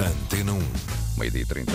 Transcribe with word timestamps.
Antena 0.00 0.54
1. 0.54 0.58
Meio-dia 1.18 1.44
30. 1.44 1.72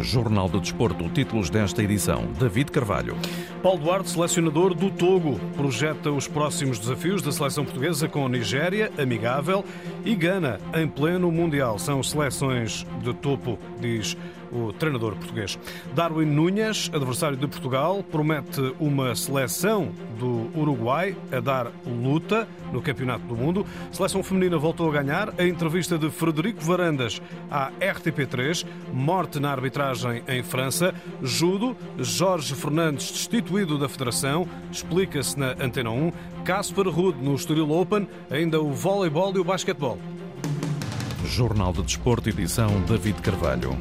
Jornal 0.00 0.48
do 0.48 0.58
Desporto, 0.58 1.06
títulos 1.10 1.50
desta 1.50 1.82
edição. 1.82 2.26
David 2.38 2.72
Carvalho. 2.72 3.14
Paulo 3.62 3.80
Duarte, 3.80 4.08
selecionador 4.08 4.72
do 4.72 4.90
Togo, 4.90 5.38
projeta 5.54 6.10
os 6.10 6.26
próximos 6.26 6.78
desafios 6.78 7.20
da 7.20 7.30
seleção 7.30 7.66
portuguesa 7.66 8.08
com 8.08 8.26
Nigéria, 8.28 8.90
amigável, 8.96 9.62
e 10.06 10.14
Gana, 10.14 10.58
em 10.74 10.88
pleno 10.88 11.30
Mundial. 11.30 11.78
São 11.78 12.02
seleções 12.02 12.86
de 13.02 13.12
topo, 13.12 13.58
diz 13.78 14.16
o 14.52 14.72
treinador 14.72 15.14
português. 15.16 15.58
Darwin 15.94 16.26
Núñez, 16.26 16.90
adversário 16.92 17.36
de 17.36 17.46
Portugal, 17.46 18.02
promete 18.02 18.74
uma 18.78 19.14
seleção 19.14 19.90
do 20.18 20.50
Uruguai 20.58 21.16
a 21.32 21.40
dar 21.40 21.72
luta 21.86 22.48
no 22.72 22.82
Campeonato 22.82 23.24
do 23.26 23.36
Mundo. 23.36 23.66
A 23.90 23.94
seleção 23.94 24.22
feminina 24.22 24.58
voltou 24.58 24.88
a 24.88 24.92
ganhar. 24.92 25.34
A 25.38 25.44
entrevista 25.44 25.98
de 25.98 26.10
Frederico 26.10 26.62
Varandas 26.62 27.20
à 27.50 27.70
RTP3, 27.80 28.66
morte 28.92 29.38
na 29.38 29.50
arbitragem 29.50 30.22
em 30.28 30.42
França. 30.42 30.94
Judo, 31.22 31.76
Jorge 31.98 32.54
Fernandes 32.54 33.10
destituído 33.10 33.78
da 33.78 33.88
Federação, 33.88 34.46
explica-se 34.70 35.38
na 35.38 35.52
Antena 35.60 35.90
1. 35.90 36.12
Casper 36.44 36.88
Ruud 36.88 37.18
no 37.22 37.34
Estoril 37.34 37.70
Open, 37.70 38.08
ainda 38.30 38.60
o 38.60 38.72
voleibol 38.72 39.34
e 39.36 39.38
o 39.38 39.44
basquetebol. 39.44 39.98
Jornal 41.24 41.72
de 41.72 41.82
Desporto, 41.82 42.28
edição 42.28 42.80
David 42.86 43.20
Carvalho. 43.20 43.76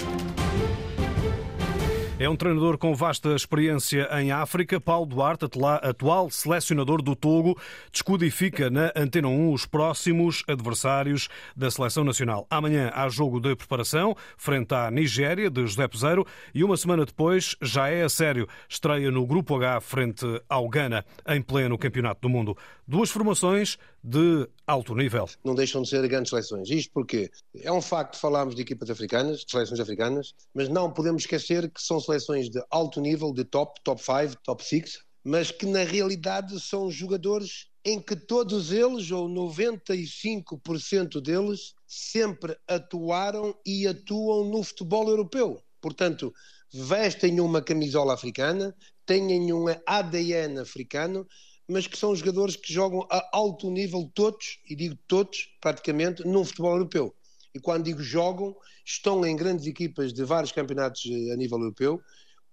É 2.19 2.27
um 2.27 2.35
treinador 2.35 2.79
com 2.79 2.95
vasta 2.95 3.35
experiência 3.35 4.09
em 4.19 4.31
África. 4.31 4.81
Paulo 4.81 5.05
Duarte, 5.05 5.45
atual 5.83 6.31
selecionador 6.31 6.99
do 6.99 7.15
Togo, 7.15 7.55
descodifica 7.91 8.71
na 8.71 8.91
Antena 8.95 9.27
1 9.27 9.53
os 9.53 9.67
próximos 9.67 10.43
adversários 10.47 11.29
da 11.55 11.69
seleção 11.69 12.03
nacional. 12.03 12.47
Amanhã 12.49 12.91
há 12.95 13.07
jogo 13.07 13.39
de 13.39 13.55
preparação 13.55 14.15
frente 14.35 14.73
à 14.73 14.89
Nigéria, 14.89 15.47
de 15.47 15.61
José 15.61 15.87
Peseiro, 15.87 16.25
e 16.55 16.63
uma 16.63 16.75
semana 16.75 17.05
depois 17.05 17.55
já 17.61 17.87
é 17.87 18.01
a 18.01 18.09
sério. 18.09 18.47
Estreia 18.67 19.11
no 19.11 19.23
Grupo 19.27 19.55
H 19.55 19.79
frente 19.81 20.25
ao 20.49 20.67
Ghana, 20.67 21.05
em 21.27 21.39
pleno 21.39 21.77
Campeonato 21.77 22.21
do 22.21 22.29
Mundo. 22.29 22.57
Duas 22.87 23.11
formações 23.11 23.77
de 24.03 24.47
alto 24.65 24.95
nível. 24.95 25.27
Não 25.43 25.55
deixam 25.55 25.81
de 25.81 25.89
ser 25.89 26.07
grandes 26.07 26.29
seleções. 26.29 26.69
Isto 26.69 26.91
porque 26.93 27.29
é 27.55 27.71
um 27.71 27.81
facto 27.81 28.17
falarmos 28.17 28.55
de 28.55 28.61
equipas 28.61 28.89
africanas, 28.89 29.39
de 29.39 29.51
seleções 29.51 29.79
africanas, 29.79 30.33
mas 30.53 30.69
não 30.69 30.91
podemos 30.91 31.23
esquecer 31.23 31.69
que 31.69 31.81
são 31.81 31.99
seleções 31.99 32.49
de 32.49 32.63
alto 32.69 33.01
nível, 33.01 33.33
de 33.33 33.43
top, 33.43 33.79
top 33.83 34.01
5, 34.01 34.37
top 34.43 34.63
6, 34.63 34.99
mas 35.23 35.51
que 35.51 35.65
na 35.65 35.83
realidade 35.83 36.59
são 36.59 36.89
jogadores 36.89 37.67
em 37.83 38.01
que 38.01 38.15
todos 38.15 38.71
eles, 38.71 39.11
ou 39.11 39.29
95% 39.29 41.21
deles, 41.21 41.73
sempre 41.85 42.57
atuaram 42.67 43.55
e 43.65 43.87
atuam 43.87 44.49
no 44.49 44.61
futebol 44.61 45.09
europeu. 45.09 45.61
Portanto, 45.81 46.33
vestem 46.73 47.39
uma 47.39 47.61
camisola 47.61 48.13
africana, 48.13 48.75
têm 49.05 49.53
um 49.53 49.65
ADN 49.85 50.59
africano, 50.59 51.25
mas 51.67 51.85
que 51.85 51.97
são 51.97 52.15
jogadores 52.15 52.55
que 52.55 52.71
jogam 52.71 53.05
a 53.11 53.29
alto 53.33 53.69
nível 53.69 54.09
todos, 54.13 54.59
e 54.69 54.75
digo 54.75 54.97
todos, 55.07 55.49
praticamente, 55.59 56.25
no 56.25 56.45
futebol 56.45 56.73
europeu. 56.73 57.15
E 57.53 57.59
quando 57.59 57.85
digo 57.85 58.01
jogam, 58.01 58.55
estão 58.85 59.25
em 59.25 59.35
grandes 59.35 59.65
equipas 59.67 60.13
de 60.13 60.23
vários 60.23 60.51
campeonatos 60.51 61.03
eh, 61.05 61.33
a 61.33 61.35
nível 61.35 61.59
europeu, 61.59 62.01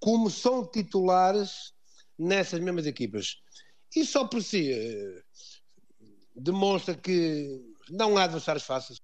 como 0.00 0.28
são 0.28 0.66
titulares 0.66 1.72
nessas 2.18 2.58
mesmas 2.60 2.86
equipas. 2.86 3.38
E 3.94 4.04
só 4.04 4.26
por 4.26 4.42
si 4.42 4.72
eh, 4.72 5.22
demonstra 6.34 6.94
que 6.94 7.60
não 7.90 8.16
há 8.16 8.24
adversários 8.24 8.64
fáceis. 8.64 9.00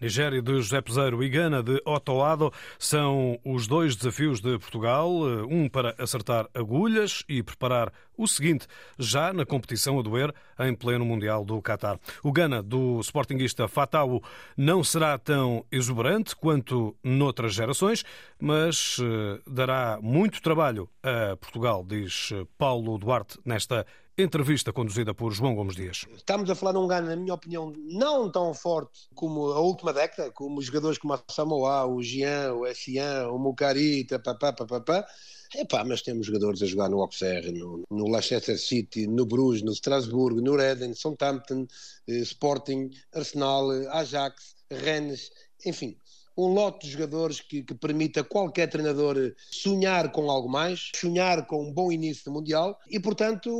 Nigéria 0.00 0.42
de 0.42 0.54
José 0.54 0.80
Peseiro 0.80 1.22
e 1.22 1.28
Gana 1.28 1.62
de 1.62 1.80
Otoado 1.84 2.52
são 2.78 3.38
os 3.44 3.66
dois 3.66 3.96
desafios 3.96 4.40
de 4.40 4.58
Portugal, 4.58 5.10
um 5.48 5.68
para 5.68 5.94
acertar 5.98 6.48
agulhas 6.54 7.24
e 7.28 7.42
preparar 7.42 7.92
o 8.22 8.28
seguinte, 8.28 8.66
já 8.98 9.32
na 9.32 9.46
competição 9.46 9.98
a 9.98 10.02
doer 10.02 10.34
em 10.58 10.74
pleno 10.74 11.04
Mundial 11.04 11.44
do 11.44 11.60
Qatar. 11.62 11.98
O 12.22 12.32
Gana 12.32 12.62
do 12.62 13.00
sportinguista 13.00 13.66
Fatau 13.66 14.22
não 14.56 14.84
será 14.84 15.18
tão 15.18 15.64
exuberante 15.72 16.36
quanto 16.36 16.94
noutras 17.02 17.54
gerações, 17.54 18.04
mas 18.38 18.98
eh, 19.00 19.40
dará 19.46 19.98
muito 20.02 20.42
trabalho 20.42 20.88
a 21.02 21.36
Portugal, 21.36 21.84
diz 21.86 22.30
Paulo 22.58 22.98
Duarte 22.98 23.38
nesta 23.44 23.86
Entrevista 24.22 24.70
conduzida 24.70 25.14
por 25.14 25.32
João 25.32 25.54
Gomes 25.54 25.74
Dias. 25.74 26.04
Estamos 26.14 26.50
a 26.50 26.54
falar 26.54 26.72
de 26.72 26.78
um 26.78 26.86
Ghana, 26.86 27.10
na 27.10 27.16
minha 27.16 27.32
opinião, 27.32 27.72
não 27.74 28.30
tão 28.30 28.52
forte 28.52 29.08
como 29.14 29.52
a 29.52 29.60
última 29.60 29.94
década, 29.94 30.30
como 30.30 30.58
os 30.58 30.66
jogadores 30.66 30.98
como 30.98 31.14
a 31.14 31.22
Samoa, 31.30 31.86
o 31.86 32.02
Jean, 32.02 32.52
o 32.52 32.66
Essian, 32.66 33.28
o 33.28 33.38
Mukari, 33.38 34.04
papapá, 34.04 34.52
papapá. 34.52 35.06
Epá, 35.54 35.84
mas 35.84 36.02
temos 36.02 36.26
jogadores 36.26 36.62
a 36.62 36.66
jogar 36.66 36.88
no 36.88 37.00
Auxerre, 37.00 37.50
no, 37.50 37.82
no 37.90 38.08
Leicester 38.08 38.58
City, 38.58 39.06
no 39.06 39.26
Bruges, 39.26 39.62
no 39.62 39.72
Strasbourg, 39.72 40.40
no 40.40 40.56
Redden, 40.56 40.94
Southampton, 40.94 41.66
eh, 42.06 42.18
Sporting, 42.18 42.90
Arsenal, 43.12 43.70
Ajax, 43.90 44.54
Rennes, 44.70 45.30
enfim 45.66 45.96
um 46.36 46.54
lote 46.54 46.86
de 46.86 46.92
jogadores 46.92 47.40
que, 47.40 47.62
que 47.62 47.74
permita 47.74 48.24
qualquer 48.24 48.68
treinador 48.68 49.34
sonhar 49.50 50.10
com 50.10 50.30
algo 50.30 50.48
mais, 50.48 50.90
sonhar 50.94 51.46
com 51.46 51.68
um 51.68 51.72
bom 51.72 51.92
início 51.92 52.24
do 52.24 52.32
Mundial 52.32 52.78
e, 52.88 52.98
portanto, 52.98 53.50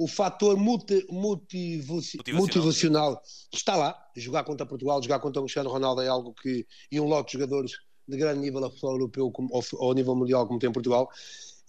o 0.00 0.08
fator 0.08 0.56
multi, 0.56 1.06
motivacional. 1.10 2.40
motivacional 2.40 3.22
está 3.52 3.76
lá. 3.76 4.02
Jogar 4.16 4.44
contra 4.44 4.64
Portugal, 4.64 5.02
jogar 5.02 5.20
contra 5.20 5.40
o 5.40 5.44
Cristiano 5.44 5.68
Ronaldo 5.68 6.00
é 6.00 6.08
algo 6.08 6.32
que. 6.32 6.66
e 6.90 6.98
um 6.98 7.04
lote 7.04 7.32
de 7.32 7.38
jogadores 7.38 7.72
de 8.10 8.16
grande 8.16 8.40
nível 8.40 8.64
a 8.64 8.70
futebol 8.70 8.92
europeu 8.92 9.30
como, 9.30 9.48
ao, 9.54 9.62
ao 9.86 9.94
nível 9.94 10.14
mundial, 10.14 10.46
como 10.46 10.58
tem 10.58 10.70
Portugal, 10.70 11.08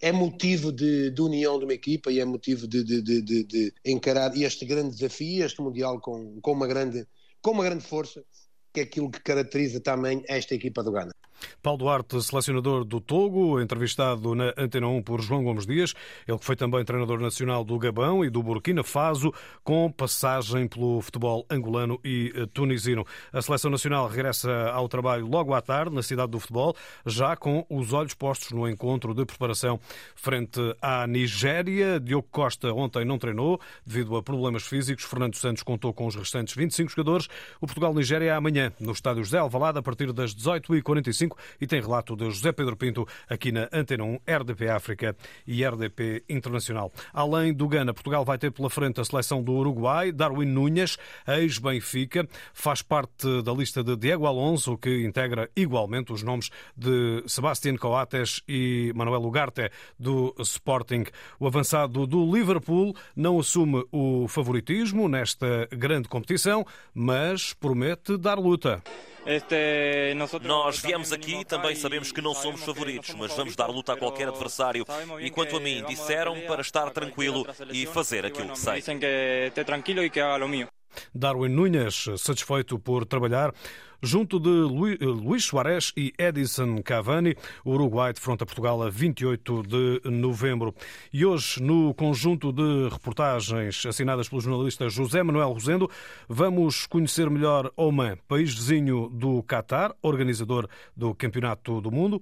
é 0.02 0.12
motivo 0.12 0.72
de, 0.72 1.12
de, 1.12 1.22
união 1.22 1.59
de 1.59 1.66
uma 1.66 1.74
equipa 1.74 2.12
e 2.12 2.19
é 2.19 2.25
motivo 2.25 2.68
de, 2.68 2.84
de, 2.84 3.22
de, 3.22 3.74
encarar 3.85 4.35
este 4.35 4.66
grande 4.66 4.96
desafio, 4.96 5.46
este 5.46 5.62
Mundial 5.62 6.01
com, 6.01 6.41
com, 6.41 6.51
uma 6.53 6.66
grande, 6.66 7.07
com 7.41 7.51
uma 7.51 7.63
grande 7.63 7.84
força 7.84 8.24
que 8.74 8.80
é 8.80 8.84
aquilo 8.84 9.12
que 9.12 9.22
caracteriza 9.22 9.80
também 9.80 10.24
esta 10.28 10.56
equipa 10.56 10.81
do 10.81 10.91
Ghana. 10.91 11.12
Paulo 11.62 11.79
Duarte, 11.79 12.22
selecionador 12.22 12.84
do 12.84 13.00
Togo, 13.00 13.59
entrevistado 13.59 14.35
na 14.35 14.53
Antena 14.57 14.88
1 14.88 15.03
por 15.03 15.22
João 15.22 15.44
Gomes 15.44 15.66
Dias, 15.66 15.94
ele 16.28 16.38
que 16.38 16.46
foi 16.46 16.56
também 16.56 16.84
treinador 16.84 17.19
nacional 17.19 17.63
do 17.63 17.78
Gabão 17.78 18.24
e 18.24 18.29
do 18.29 18.41
Burkina 18.41 18.84
Faso, 18.84 19.34
com 19.63 19.91
passagem 19.91 20.68
pelo 20.68 21.01
futebol 21.01 21.46
angolano 21.50 22.00
e 22.03 22.31
eh, 22.35 22.46
tunisino. 22.53 23.06
A 23.31 23.41
seleção 23.41 23.72
nacional 23.72 24.07
regressa 24.07 24.51
ao 24.72 24.88
trabalho 24.88 25.28
logo 25.28 25.53
à 25.53 25.62
tarde 25.62 25.96
na 25.96 26.03
cidade 26.03 26.31
do 26.31 26.40
futebol, 26.40 26.75
já 27.06 27.35
com 27.35 27.66
os 27.69 27.94
olhos 27.94 28.13
postos 28.13 28.51
no 28.51 28.68
encontro 28.68 29.13
de 29.13 29.25
preparação 29.25 29.80
frente 30.16 30.59
à 30.81 31.06
Nigéria. 31.07 32.00
Diogo 32.00 32.28
Costa 32.31 32.74
ontem 32.74 33.06
não 33.06 33.18
treinou 33.18 33.59
devido 33.85 34.16
a 34.16 34.24
problemas 34.24 34.63
físicos. 34.63 35.06
Fernando 35.06 35.35
Santos 35.35 35.63
contou 35.63 35.94
com 35.94 36.07
os 36.07 36.16
restantes 36.16 36.56
25 36.56 36.91
jogadores. 36.91 37.28
O 37.59 37.66
Portugal-Nigéria 37.66 38.28
é 38.28 38.31
amanhã 38.31 38.72
no 38.80 38.91
estádio 38.91 39.24
José 39.24 39.38
Alvalade 39.38 39.80
a 39.80 39.81
partir 39.81 40.12
das 40.12 40.34
18h45 40.35 41.31
e 41.59 41.68
tem 41.68 41.81
relato 41.81 42.16
de 42.16 42.25
José 42.25 42.52
Pedro 42.52 42.75
Pinto 42.75 43.08
aqui 43.30 43.52
na 43.52 43.68
Antena 43.72 44.03
1, 44.03 44.19
RDP 44.28 44.69
África 44.69 45.16
e 45.46 45.66
RDP 45.66 46.24
Internacional. 46.30 46.92
Além 47.14 47.53
do 47.53 47.68
Gana, 47.68 47.94
Portugal 47.94 48.24
vai 48.24 48.38
ter 48.38 48.52
pela 48.52 48.69
frente 48.69 49.00
a 49.00 49.06
seleção 49.06 49.44
do 49.44 49.53
Uruguai, 49.53 50.12
Darwin 50.12 50.47
Núñez, 50.47 50.97
ex-Benfica, 51.28 52.28
faz 52.53 52.81
parte 52.81 53.42
da 53.42 53.53
lista 53.53 53.84
de 53.84 53.96
Diego 53.96 54.25
Alonso, 54.25 54.78
que 54.78 55.03
integra 55.06 55.50
igualmente 55.56 56.12
os 56.14 56.24
nomes 56.24 56.50
de 56.75 57.24
Sebastián 57.28 57.75
Coates 57.75 58.42
e 58.48 58.92
Manuel 58.96 59.24
Ugarte 59.24 59.69
do 60.00 60.36
Sporting. 60.40 61.06
O 61.40 61.48
avançado 61.48 62.06
do 62.08 62.31
Liverpool 62.31 62.96
não 63.16 63.40
assume 63.40 63.86
o 63.92 64.28
favoritismo 64.28 65.08
nesta 65.08 65.68
grande 65.72 66.08
competição, 66.08 66.66
mas 66.94 67.53
promete 67.53 68.18
dar 68.18 68.39
luta. 68.39 68.81
Nós 70.41 70.79
viemos 70.79 71.12
aqui 71.12 71.41
e 71.41 71.45
também 71.45 71.75
sabemos 71.75 72.12
que 72.12 72.21
não 72.21 72.33
somos 72.33 72.63
favoritos, 72.63 73.13
mas 73.15 73.35
vamos 73.35 73.56
dar 73.56 73.68
luta 73.68 73.94
a 73.94 73.97
qualquer 73.97 74.27
adversário. 74.27 74.85
E 75.19 75.29
quanto 75.29 75.57
a 75.57 75.59
mim, 75.59 75.83
disseram 75.88 76.39
para 76.41 76.62
estar 76.62 76.89
tranquilo 76.91 77.45
e 77.71 77.85
fazer 77.85 78.25
aquilo 78.25 78.50
que 78.50 78.59
sei. 78.59 78.83
Darwin 81.13 81.50
Nunes, 81.50 82.06
satisfeito 82.18 82.77
por 82.77 83.06
trabalhar 83.06 83.53
junto 84.01 84.39
de 84.39 84.50
Luís 84.50 85.45
Soares 85.45 85.94
e 85.95 86.13
Edison 86.18 86.81
Cavani. 86.81 87.36
Uruguai 87.65 88.13
defronta 88.13 88.45
Portugal 88.45 88.81
a 88.81 88.89
28 88.89 89.63
de 89.63 90.09
novembro. 90.09 90.74
E 91.13 91.25
hoje, 91.25 91.62
no 91.62 91.94
conjunto 91.94 92.51
de 92.51 92.89
reportagens 92.89 93.86
assinadas 93.86 94.27
pelo 94.27 94.42
jornalista 94.42 94.89
José 94.89 95.21
Manuel 95.24 95.53
Rosendo, 95.53 95.89
vamos 96.27 96.86
conhecer 96.88 97.30
melhor 97.30 97.71
Oman, 97.75 98.18
país 98.27 98.53
vizinho 98.53 99.09
do 99.09 99.44
Catar, 99.44 99.94
organizador 100.01 100.68
do 100.95 101.13
Campeonato 101.13 101.80
do 101.81 101.92
Mundo. 101.92 102.19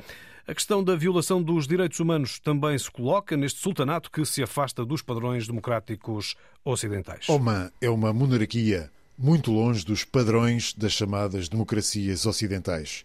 A 0.48 0.54
questão 0.56 0.84
da 0.84 0.96
violação 0.96 1.44
dos 1.44 1.68
direitos 1.68 2.00
humanos 2.00 2.40
também 2.40 2.76
se 2.76 2.90
coloca 2.90 3.38
neste 3.38 3.60
sultanato 3.60 4.10
que 4.10 4.26
se 4.26 4.42
afasta 4.42 4.84
dos 4.84 5.04
padrões 5.04 5.46
democráticos 5.46 6.36
ocidentais. 6.66 7.30
Oman 7.30 7.70
é 7.80 7.88
uma 7.88 8.12
monarquia 8.12 8.92
muito 9.20 9.52
longe 9.52 9.86
dos 9.86 10.06
padrões 10.06 10.74
das 10.74 10.94
chamadas 10.94 11.50
democracias 11.50 12.26
ocidentais. 12.26 13.04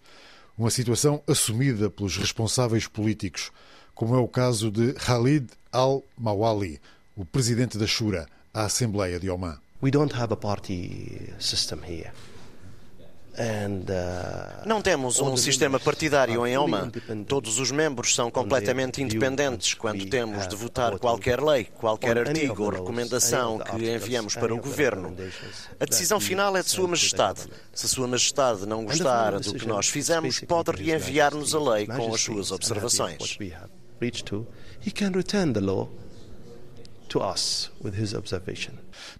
Uma 0.57 0.71
situação 0.71 1.21
assumida 1.27 1.91
pelos 1.91 2.17
responsáveis 2.17 2.87
políticos, 2.87 3.51
como 3.97 4.15
é 4.15 4.19
o 4.19 4.29
caso 4.29 4.71
de 4.71 4.93
Khalid 4.93 5.49
al-Mawali, 5.73 6.81
o 7.17 7.25
presidente 7.25 7.77
da 7.77 7.87
Shura, 7.87 8.29
a 8.53 8.65
Assembleia 8.67 9.19
de 9.19 9.29
Oman. 9.29 9.59
We 9.83 9.91
don't 9.91 10.15
have 10.15 10.33
a 10.33 10.37
party 10.37 11.35
system 11.41 11.81
here. 11.85 12.13
Uh, 13.37 14.67
Não 14.69 14.81
temos 14.81 15.19
um 15.19 15.37
sistema 15.37 15.81
partidário 15.81 16.47
em 16.47 16.57
Oman. 16.57 16.91
Todos 17.27 17.59
os 17.59 17.73
membros 17.73 18.15
são 18.15 18.31
completamente 18.31 19.03
independentes 19.03 19.75
quando 19.75 20.07
temos 20.07 20.47
de 20.47 20.55
votar 20.55 20.99
qualquer 20.99 21.43
lei, 21.43 21.65
qualquer 21.65 22.17
artigo 22.19 22.63
ou 22.63 22.71
recomendação 22.71 23.59
que 23.59 23.91
enviamos 23.93 24.37
para 24.37 24.55
o 24.55 24.59
governo. 24.59 25.17
A 25.81 25.85
decisão 25.85 26.21
final 26.21 26.57
é 26.57 26.63
de 26.63 26.71
Sua 26.71 26.87
Majestade. 26.87 27.49
Se 27.73 27.89
Sua 27.89 28.07
Majestade 28.07 28.67
não 28.67 28.85
gostar 28.85 29.39
do 29.41 29.55
que 29.55 29.67
nós 29.67 29.89
fizemos, 29.89 30.41
pode 30.41 30.71
reenviar-nos 30.71 31.55
a 31.55 31.61
lei 31.61 31.87
com 31.87 32.15
as 32.15 32.21
suas 32.21 32.53
observações. 32.53 33.37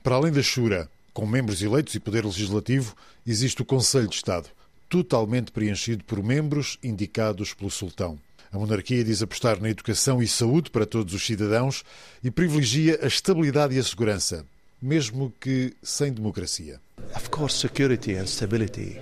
Para 0.03 0.15
além 0.15 0.33
da 0.33 0.43
Shura, 0.43 0.89
com 1.15 1.25
membros 1.25 1.63
eleitos 1.63 1.95
e 1.95 2.01
poder 2.01 2.25
legislativo, 2.25 2.95
existe 3.25 3.63
o 3.63 3.65
Conselho 3.65 4.09
de 4.09 4.17
Estado, 4.17 4.49
totalmente 4.89 5.53
preenchido 5.53 6.05
por 6.05 6.23
membros 6.23 6.77
indicados 6.83 7.55
pelo 7.55 7.71
sultão. 7.71 8.19
A 8.53 8.59
monarquia 8.59 9.03
diz 9.03 9.23
apostar 9.23 9.61
na 9.61 9.71
educação 9.71 10.23
e 10.23 10.29
saúde 10.29 10.71
para 10.71 10.85
todos 10.85 11.15
os 11.15 11.25
cidadãos 11.25 11.85
e 12.23 12.31
privilegia 12.31 12.99
a 13.03 13.07
estabilidade 13.07 13.75
e 13.75 13.79
a 13.79 13.83
segurança, 13.83 14.45
mesmo 14.83 15.33
que 15.41 15.73
sem 15.83 16.13
democracia. 16.13 16.81
Of 17.15 17.31
course, 17.31 17.57
security 17.57 18.17
and 18.17 18.27
stability 18.27 19.01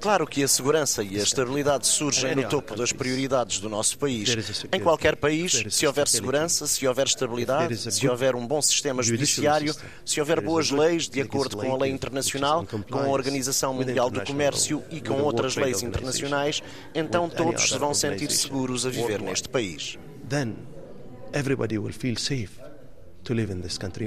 Claro 0.00 0.26
que 0.26 0.42
a 0.42 0.48
segurança 0.48 1.02
e 1.02 1.18
a 1.18 1.22
estabilidade 1.22 1.86
surgem 1.86 2.34
no 2.34 2.48
topo 2.48 2.76
das 2.76 2.92
prioridades 2.92 3.60
do 3.60 3.68
nosso 3.68 3.98
país. 3.98 4.28
Em 4.72 4.80
qualquer 4.80 5.16
país, 5.16 5.64
se 5.70 5.86
houver 5.86 6.06
segurança, 6.08 6.66
se 6.66 6.86
houver 6.86 7.06
estabilidade, 7.06 7.92
se 7.92 8.08
houver 8.08 8.34
um 8.34 8.46
bom 8.46 8.60
sistema 8.60 9.02
judiciário, 9.02 9.74
se 10.04 10.20
houver 10.20 10.40
boas 10.40 10.70
leis 10.70 11.08
de 11.08 11.20
acordo 11.20 11.56
com 11.56 11.74
a 11.74 11.78
lei 11.78 11.90
internacional, 11.90 12.66
com 12.66 12.98
a 12.98 13.08
Organização 13.08 13.74
Mundial 13.74 14.10
do 14.10 14.20
Comércio 14.22 14.82
e 14.90 15.00
com 15.00 15.20
outras 15.22 15.56
leis 15.56 15.82
internacionais, 15.82 16.62
então 16.94 17.28
todos 17.28 17.68
se 17.68 17.78
vão 17.78 17.94
sentir 17.94 18.30
seguros 18.30 18.84
a 18.84 18.90
viver 18.90 19.20
neste 19.22 19.48
país. 19.48 19.98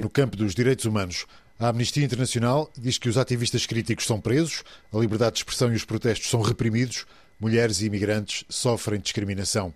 No 0.02 0.10
campo 0.10 0.36
dos 0.36 0.54
direitos 0.54 0.84
humanos, 0.84 1.26
a 1.62 1.68
Amnistia 1.68 2.04
Internacional 2.04 2.68
diz 2.76 2.98
que 2.98 3.08
os 3.08 3.16
ativistas 3.16 3.66
críticos 3.66 4.04
são 4.04 4.20
presos, 4.20 4.64
a 4.92 4.98
liberdade 4.98 5.34
de 5.34 5.38
expressão 5.38 5.72
e 5.72 5.76
os 5.76 5.84
protestos 5.84 6.28
são 6.28 6.40
reprimidos, 6.40 7.06
mulheres 7.38 7.80
e 7.80 7.86
imigrantes 7.86 8.44
sofrem 8.48 8.98
discriminação. 8.98 9.72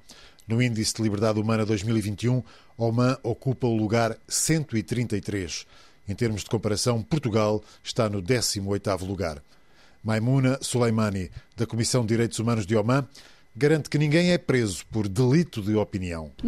No 0.48 0.60
Índice 0.60 0.94
de 0.94 1.02
Liberdade 1.02 1.38
Humana 1.38 1.64
2021, 1.64 2.42
Oman 2.76 3.16
ocupa 3.22 3.68
o 3.68 3.76
lugar 3.76 4.18
133. 4.26 5.64
Em 6.08 6.14
termos 6.16 6.42
de 6.42 6.50
comparação, 6.50 7.00
Portugal 7.04 7.62
está 7.84 8.08
no 8.08 8.20
18º 8.20 9.06
lugar. 9.06 9.40
Maimuna 10.02 10.58
Soleimani, 10.62 11.30
da 11.56 11.66
Comissão 11.66 12.02
de 12.02 12.08
Direitos 12.08 12.40
Humanos 12.40 12.66
de 12.66 12.74
Oman, 12.74 13.06
garante 13.56 13.88
que 13.88 13.96
ninguém 13.96 14.32
é 14.32 14.38
preso 14.38 14.84
por 14.86 15.08
delito 15.08 15.62
de 15.62 15.74
opinião. 15.74 16.30
Uh, 16.36 16.42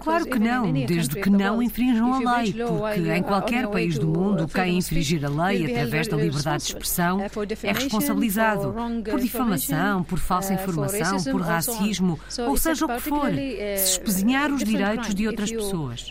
claro 0.00 0.26
que 0.26 0.38
não, 0.38 0.72
desde 0.72 1.20
que 1.20 1.30
não 1.30 1.62
infrinjam 1.62 2.12
a 2.12 2.40
lei, 2.40 2.52
porque 2.52 3.10
em 3.10 3.22
qualquer 3.22 3.68
país 3.68 3.98
do 3.98 4.08
mundo, 4.08 4.46
quem 4.46 4.78
infringir 4.78 5.24
a 5.24 5.28
lei 5.28 5.64
através 5.64 6.08
da 6.08 6.16
liberdade 6.16 6.64
de 6.64 6.70
expressão 6.70 7.18
uh, 7.18 7.22
é 7.62 7.72
responsabilizado 7.72 8.74
por 9.08 9.20
difamação, 9.20 10.04
por 10.04 10.18
falsa 10.18 10.52
uh, 10.52 10.54
informação, 10.54 11.22
por 11.24 11.40
racismo, 11.40 12.20
ou 12.46 12.56
seja 12.56 12.84
o 12.84 12.88
que 12.88 13.00
for, 13.00 13.32
se 13.32 13.92
espezinhar 13.92 14.52
os 14.52 14.62
direitos 14.62 15.14
de 15.14 15.26
outras 15.26 15.50
pessoas. 15.50 16.10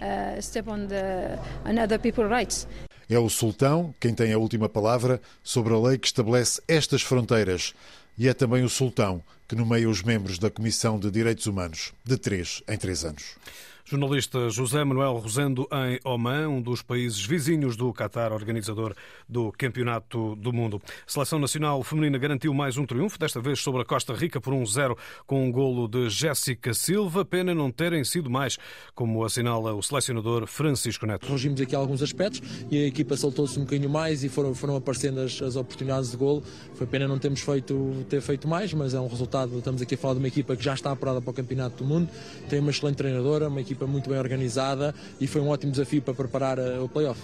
É 3.11 3.19
o 3.19 3.27
sultão 3.27 3.93
quem 3.99 4.13
tem 4.13 4.31
a 4.31 4.37
última 4.37 4.69
palavra 4.69 5.21
sobre 5.43 5.73
a 5.73 5.77
lei 5.77 5.97
que 5.97 6.07
estabelece 6.07 6.61
estas 6.65 7.01
fronteiras. 7.01 7.73
E 8.17 8.29
é 8.29 8.33
também 8.33 8.63
o 8.63 8.69
sultão 8.69 9.21
que 9.49 9.53
nomeia 9.53 9.89
os 9.89 10.01
membros 10.01 10.39
da 10.39 10.49
Comissão 10.49 10.97
de 10.97 11.11
Direitos 11.11 11.45
Humanos, 11.45 11.91
de 12.05 12.15
três 12.15 12.63
em 12.69 12.77
três 12.77 13.03
anos. 13.03 13.35
Jornalista 13.83 14.49
José 14.49 14.83
Manuel 14.83 15.17
Rosendo 15.17 15.67
em 15.71 15.99
Oman, 16.05 16.47
um 16.47 16.61
dos 16.61 16.81
países 16.81 17.25
vizinhos 17.25 17.75
do 17.75 17.91
Qatar, 17.93 18.31
organizador 18.31 18.93
do 19.27 19.51
Campeonato 19.51 20.35
do 20.35 20.53
Mundo. 20.53 20.81
A 20.85 21.11
Seleção 21.11 21.39
Nacional 21.39 21.83
Feminina 21.83 22.17
garantiu 22.17 22.53
mais 22.53 22.77
um 22.77 22.85
triunfo, 22.85 23.17
desta 23.19 23.41
vez 23.41 23.59
sobre 23.59 23.81
a 23.81 23.85
Costa 23.85 24.13
Rica 24.13 24.39
por 24.39 24.53
1-0 24.53 24.97
com 25.25 25.45
um 25.45 25.51
golo 25.51 25.87
de 25.87 26.09
Jéssica 26.09 26.73
Silva. 26.73 27.25
Pena 27.25 27.53
não 27.53 27.71
terem 27.71 28.03
sido 28.03 28.29
mais, 28.29 28.57
como 28.93 29.23
assinala 29.23 29.73
o 29.73 29.81
selecionador 29.81 30.47
Francisco 30.47 31.05
Neto. 31.05 31.27
Corrigimos 31.27 31.59
aqui 31.59 31.75
alguns 31.75 32.01
aspectos 32.01 32.41
e 32.69 32.83
a 32.83 32.87
equipa 32.87 33.17
soltou-se 33.17 33.57
um 33.59 33.63
bocadinho 33.63 33.89
mais 33.89 34.23
e 34.23 34.29
foram, 34.29 34.53
foram 34.53 34.75
aparecendo 34.75 35.19
as, 35.19 35.41
as 35.41 35.55
oportunidades 35.55 36.11
de 36.11 36.17
golo. 36.17 36.43
Foi 36.75 36.87
pena 36.87 37.07
não 37.07 37.17
termos 37.17 37.41
feito, 37.41 38.05
ter 38.09 38.21
feito 38.21 38.47
mais, 38.47 38.73
mas 38.73 38.93
é 38.93 38.99
um 38.99 39.07
resultado. 39.07 39.57
Estamos 39.57 39.81
aqui 39.81 39.95
a 39.95 39.97
falar 39.97 40.13
de 40.13 40.19
uma 40.19 40.27
equipa 40.27 40.55
que 40.55 40.63
já 40.63 40.73
está 40.73 40.91
apurada 40.91 41.21
para 41.21 41.31
o 41.31 41.33
Campeonato 41.33 41.83
do 41.83 41.85
Mundo, 41.85 42.09
tem 42.49 42.59
uma 42.59 42.71
excelente 42.71 42.97
treinadora, 42.97 43.47
uma 43.47 43.61
equipa 43.61 43.70
muito 43.79 44.09
bem 44.09 44.19
organizada 44.19 44.93
e 45.19 45.27
foi 45.27 45.41
um 45.41 45.49
ótimo 45.49 45.71
desafio 45.71 46.01
para 46.01 46.13
preparar 46.13 46.59
eh, 46.59 46.79
o 46.79 46.87
playoff. 46.87 47.21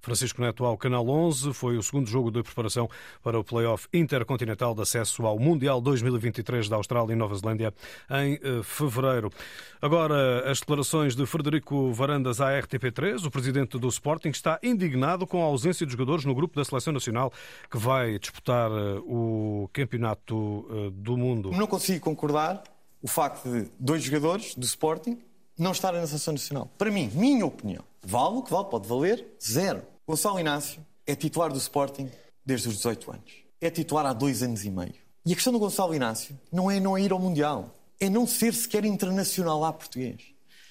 Francisco 0.00 0.40
Neto 0.40 0.64
ao 0.64 0.76
Canal 0.76 1.06
11 1.06 1.52
foi 1.52 1.76
o 1.76 1.82
segundo 1.82 2.08
jogo 2.08 2.30
de 2.30 2.42
preparação 2.42 2.88
para 3.22 3.38
o 3.38 3.44
playoff 3.44 3.86
intercontinental 3.92 4.74
de 4.74 4.82
acesso 4.82 5.26
ao 5.26 5.38
Mundial 5.38 5.80
2023 5.80 6.68
da 6.68 6.76
Austrália 6.76 7.12
e 7.12 7.16
Nova 7.16 7.34
Zelândia 7.34 7.74
em 8.10 8.34
eh, 8.34 8.62
fevereiro. 8.62 9.30
Agora, 9.80 10.50
as 10.50 10.60
declarações 10.60 11.14
de 11.14 11.26
Frederico 11.26 11.92
Varandas 11.92 12.40
à 12.40 12.50
RTP3, 12.50 13.24
o 13.26 13.30
presidente 13.30 13.78
do 13.78 13.88
Sporting, 13.88 14.30
está 14.30 14.58
indignado 14.62 15.26
com 15.26 15.42
a 15.42 15.46
ausência 15.46 15.84
de 15.84 15.92
jogadores 15.92 16.24
no 16.24 16.34
grupo 16.34 16.56
da 16.56 16.64
Seleção 16.64 16.92
Nacional 16.92 17.32
que 17.70 17.76
vai 17.76 18.18
disputar 18.18 18.70
eh, 18.70 19.00
o 19.04 19.68
Campeonato 19.72 20.66
do 20.92 21.16
Mundo. 21.16 21.50
Não 21.50 21.66
consigo 21.66 22.00
concordar 22.00 22.62
o 23.02 23.08
facto 23.08 23.48
de 23.48 23.68
dois 23.78 24.02
jogadores 24.02 24.54
do 24.54 24.64
Sporting 24.64 25.18
não 25.58 25.72
estarem 25.72 26.00
na 26.00 26.06
seleção 26.06 26.32
nacional. 26.32 26.70
Para 26.78 26.90
mim, 26.90 27.10
minha 27.14 27.44
opinião, 27.44 27.84
vale 28.02 28.36
o 28.36 28.42
que 28.42 28.50
vale, 28.50 28.68
pode 28.68 28.86
valer 28.86 29.26
zero. 29.42 29.82
Gonçalo 30.06 30.38
Inácio 30.38 30.84
é 31.06 31.14
titular 31.14 31.50
do 31.50 31.58
Sporting 31.58 32.10
desde 32.44 32.68
os 32.68 32.76
18 32.76 33.10
anos. 33.10 33.32
É 33.60 33.70
titular 33.70 34.06
há 34.06 34.12
dois 34.12 34.42
anos 34.42 34.64
e 34.64 34.70
meio. 34.70 34.94
E 35.26 35.32
a 35.32 35.34
questão 35.34 35.52
do 35.52 35.58
Gonçalo 35.58 35.94
Inácio 35.94 36.38
não 36.50 36.70
é 36.70 36.78
não 36.78 36.96
ir 36.96 37.12
ao 37.12 37.18
Mundial, 37.18 37.74
é 38.00 38.08
não 38.08 38.26
ser 38.26 38.54
sequer 38.54 38.84
internacional 38.84 39.60
lá 39.60 39.72
português. 39.72 40.22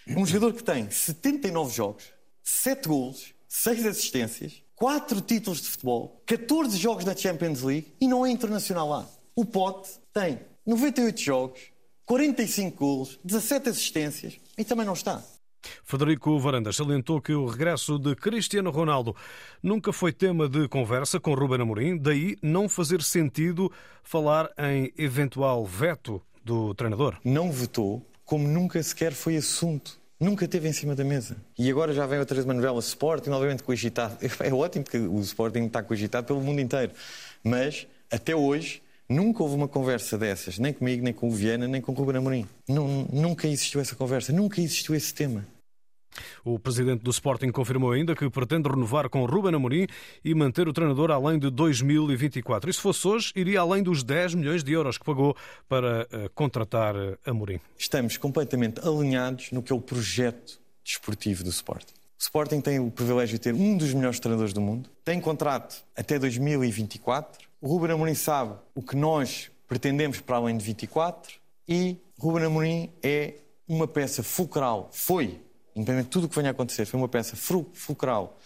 Um 0.08 0.26
jogador 0.26 0.54
que 0.54 0.64
tem 0.64 0.90
79 0.90 1.76
jogos, 1.76 2.06
7 2.42 2.88
golos, 2.88 3.34
6 3.50 3.86
assistências, 3.86 4.64
4 4.76 5.20
títulos 5.22 5.62
de 5.62 5.68
futebol, 5.68 6.22
14 6.26 6.78
jogos 6.78 7.04
na 7.04 7.16
Champions 7.16 7.62
League 7.62 7.94
e 8.00 8.08
não 8.08 8.26
é 8.26 8.32
internacional 8.32 8.88
lá. 8.88 9.08
O 9.36 9.44
Pote 9.44 9.90
tem 10.14 10.40
98 10.66 11.20
jogos, 11.20 11.60
45 12.08 12.78
golos, 12.78 13.20
17 13.22 13.68
assistências 13.68 14.40
e 14.58 14.64
também 14.64 14.86
não 14.86 14.94
está. 14.94 15.22
Frederico 15.84 16.40
Varandas 16.40 16.78
salientou 16.78 17.22
que 17.22 17.34
o 17.34 17.46
regresso 17.46 18.00
de 18.00 18.16
Cristiano 18.16 18.72
Ronaldo 18.72 19.14
nunca 19.62 19.92
foi 19.92 20.14
tema 20.14 20.48
de 20.48 20.70
conversa 20.70 21.20
com 21.20 21.34
Ruben 21.34 21.62
Amorim, 21.62 21.98
daí 21.98 22.38
não 22.42 22.70
fazer 22.70 23.02
sentido 23.02 23.70
falar 24.02 24.50
em 24.58 24.94
eventual 24.98 25.66
veto 25.66 26.22
do 26.42 26.74
treinador. 26.74 27.18
Não 27.26 27.52
vetou, 27.52 28.02
como 28.24 28.48
nunca 28.48 28.82
sequer 28.82 29.12
foi 29.12 29.36
assunto. 29.36 30.00
Nunca 30.18 30.48
teve 30.48 30.68
em 30.68 30.74
cima 30.74 30.96
da 30.96 31.04
mesa. 31.04 31.36
E 31.60 31.70
agora 31.70 31.94
já 31.94 32.08
vem 32.08 32.20
outra 32.20 32.36
vez 32.36 32.46
uma 32.46 32.54
novela 32.54 32.80
Sporting, 32.80 33.30
novamente 33.30 33.62
cogitado. 33.64 34.18
É 34.40 34.52
ótimo 34.52 34.86
que 34.86 34.98
o 34.98 35.20
Sporting 35.20 35.66
está 35.66 35.84
cogitado 35.84 36.26
pelo 36.26 36.40
mundo 36.40 36.62
inteiro. 36.62 36.94
Mas, 37.44 37.86
até 38.10 38.36
hoje, 38.36 38.82
Nunca 39.10 39.42
houve 39.42 39.56
uma 39.56 39.70
conversa 39.70 40.18
dessas, 40.18 40.60
nem 40.60 40.74
comigo, 40.74 41.02
nem 41.02 41.14
com 41.14 41.30
o 41.30 41.32
Viana, 41.32 41.66
nem 41.66 41.82
com 41.82 41.94
o 41.94 41.96
Ruben 41.96 42.18
Amorim. 42.18 42.46
nunca 42.68 43.48
existiu 43.48 43.80
essa 43.80 43.96
conversa, 43.96 44.34
nunca 44.34 44.60
existiu 44.60 44.94
esse 44.94 45.14
tema. 45.14 45.46
O 46.44 46.60
presidente 46.60 47.04
do 47.04 47.12
Sporting 47.12 47.52
confirmou 47.52 47.92
ainda 47.92 48.16
que 48.16 48.30
pretende 48.30 48.68
renovar 48.68 49.10
com 49.10 49.26
Ruben 49.26 49.56
Amorim 49.56 49.88
e 50.26 50.34
manter 50.34 50.68
o 50.68 50.74
treinador 50.74 51.12
além 51.12 51.40
de 51.40 51.50
2024. 51.50 52.70
E 52.70 52.74
se 52.74 52.82
fosse 52.82 53.08
hoje, 53.08 53.32
iria 53.36 53.62
além 53.62 53.84
dos 53.84 54.04
10 54.04 54.36
milhões 54.36 54.64
de 54.64 54.74
euros 54.74 54.98
que 54.98 55.06
pagou 55.06 55.36
para 55.70 56.04
uh, 56.04 56.30
contratar 56.34 56.96
uh, 56.96 57.18
Amorim. 57.26 57.60
Estamos 57.78 58.18
completamente 58.18 58.80
alinhados 58.86 59.52
no 59.52 59.62
que 59.62 59.72
é 59.72 59.76
o 59.76 59.82
projeto 59.82 60.60
desportivo 60.84 61.44
do 61.44 61.50
Sporting. 61.50 61.94
O 61.94 62.22
Sporting 62.22 62.62
tem 62.62 62.80
o 62.80 62.90
privilégio 62.90 63.38
de 63.38 63.44
ter 63.44 63.54
um 63.54 63.78
dos 63.78 63.94
melhores 63.94 64.20
treinadores 64.20 64.54
do 64.54 64.60
mundo, 64.60 64.90
tem 65.06 65.22
contrato 65.22 65.84
até 65.96 66.18
2024 66.18 67.47
o 67.62 67.68
Ruben 67.68 67.92
Amorim 67.92 68.14
sabe 68.14 68.56
o 68.76 68.82
que 68.82 68.96
nós 68.96 69.52
pretendemos 69.68 70.20
para 70.20 70.38
além 70.38 70.58
de 70.58 70.64
24 70.64 71.34
e 71.68 71.98
Ruben 72.18 72.46
Amorim 72.46 72.92
é 73.04 73.36
uma 73.68 73.88
peça 73.88 74.24
fulcral, 74.24 74.90
foi 74.92 75.42
independente 75.76 76.06
de 76.06 76.10
tudo 76.10 76.26
o 76.26 76.30
que 76.30 76.36
venha 76.36 76.50
a 76.50 76.52
acontecer, 76.52 76.86
foi 76.86 77.00
uma 77.00 77.08
peça 77.08 77.36
fulcral 77.36 78.40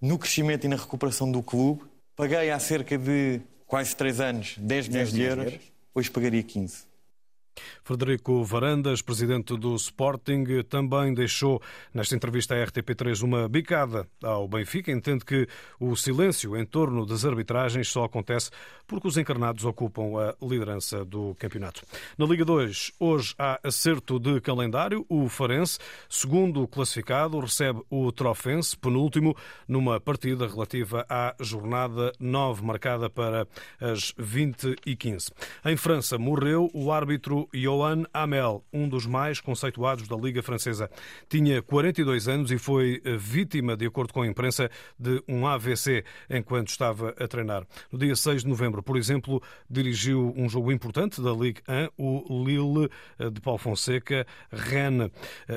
no 0.00 0.18
crescimento 0.18 0.64
e 0.64 0.68
na 0.68 0.76
recuperação 0.76 1.30
do 1.30 1.42
clube. 1.42 1.82
Paguei 2.14 2.50
há 2.50 2.58
cerca 2.58 2.96
de 2.96 3.40
quase 3.66 3.96
3 3.96 4.20
anos 4.20 4.54
10 4.58 4.88
milhões 4.88 5.12
de 5.12 5.22
euros, 5.22 5.54
hoje 5.94 6.10
pagaria 6.10 6.42
15. 6.42 6.91
Frederico 7.82 8.44
Varandas, 8.44 9.02
presidente 9.02 9.56
do 9.56 9.74
Sporting, 9.76 10.44
também 10.68 11.14
deixou 11.14 11.60
nesta 11.92 12.14
entrevista 12.14 12.54
à 12.54 12.66
RTP3 12.66 13.22
uma 13.22 13.48
bicada 13.48 14.06
ao 14.22 14.48
Benfica. 14.48 14.90
Entende 14.90 15.24
que 15.24 15.46
o 15.78 15.96
silêncio 15.96 16.56
em 16.56 16.64
torno 16.64 17.04
das 17.04 17.24
arbitragens 17.24 17.88
só 17.88 18.04
acontece 18.04 18.50
porque 18.86 19.08
os 19.08 19.16
encarnados 19.16 19.64
ocupam 19.64 20.18
a 20.18 20.34
liderança 20.44 21.04
do 21.04 21.34
campeonato. 21.36 21.82
Na 22.18 22.26
Liga 22.26 22.44
2, 22.44 22.92
hoje 22.98 23.34
há 23.38 23.58
acerto 23.62 24.18
de 24.18 24.40
calendário. 24.40 25.04
O 25.08 25.28
Farense, 25.28 25.78
segundo 26.08 26.66
classificado, 26.68 27.40
recebe 27.40 27.80
o 27.90 28.12
Trofense, 28.12 28.76
penúltimo, 28.76 29.36
numa 29.66 30.00
partida 30.00 30.46
relativa 30.46 31.06
à 31.08 31.34
jornada 31.40 32.12
9, 32.18 32.62
marcada 32.64 33.08
para 33.08 33.46
as 33.80 34.12
20 34.16 34.76
e 34.86 34.96
15. 34.96 35.30
Em 35.64 35.76
França, 35.76 36.18
morreu 36.18 36.70
o 36.74 36.92
árbitro 36.92 37.41
Johan 37.52 38.04
Amel, 38.12 38.64
um 38.72 38.88
dos 38.88 39.06
mais 39.06 39.40
conceituados 39.40 40.06
da 40.08 40.16
Liga 40.16 40.42
Francesa. 40.42 40.90
Tinha 41.28 41.62
42 41.62 42.28
anos 42.28 42.50
e 42.50 42.58
foi 42.58 43.00
vítima, 43.18 43.76
de 43.76 43.86
acordo 43.86 44.12
com 44.12 44.22
a 44.22 44.26
imprensa, 44.26 44.70
de 44.98 45.22
um 45.28 45.46
AVC 45.46 46.04
enquanto 46.28 46.68
estava 46.68 47.14
a 47.18 47.28
treinar. 47.28 47.66
No 47.90 47.98
dia 47.98 48.16
6 48.16 48.42
de 48.42 48.48
novembro, 48.48 48.82
por 48.82 48.96
exemplo, 48.96 49.42
dirigiu 49.68 50.32
um 50.36 50.48
jogo 50.48 50.72
importante 50.72 51.20
da 51.20 51.32
Ligue 51.32 51.60
1, 51.68 51.88
o 51.98 52.44
Lille 52.44 52.88
de 53.32 53.40
Paulo 53.40 53.58
Fonseca, 53.58 54.26
Rennes. 54.50 55.10